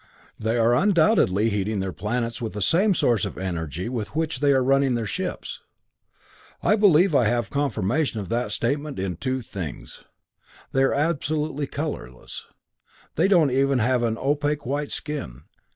[0.39, 4.51] They are undoubtedly heating their planets with the same source of energy with which they
[4.51, 5.61] are running their ships.
[6.63, 10.03] "I believe I have confirmation of that statement in two things.
[10.71, 12.47] They are absolutely colorless;
[13.13, 15.43] they don't even have an opaque white skin.